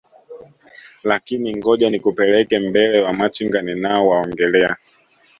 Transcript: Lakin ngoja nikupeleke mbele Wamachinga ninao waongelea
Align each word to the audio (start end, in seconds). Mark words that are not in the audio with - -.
Lakin 1.07 1.43
ngoja 1.57 1.89
nikupeleke 1.89 2.59
mbele 2.59 2.99
Wamachinga 3.01 3.61
ninao 3.61 4.07
waongelea 4.07 4.77